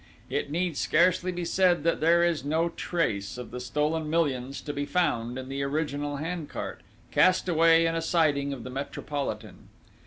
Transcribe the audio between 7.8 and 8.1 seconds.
in a